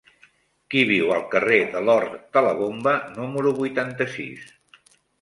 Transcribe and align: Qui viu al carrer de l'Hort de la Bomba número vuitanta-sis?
Qui 0.73 0.81
viu 0.91 1.11
al 1.17 1.25
carrer 1.35 1.59
de 1.75 1.85
l'Hort 1.85 2.17
de 2.39 2.45
la 2.49 2.57
Bomba 2.65 2.97
número 3.21 3.55
vuitanta-sis? 3.63 4.53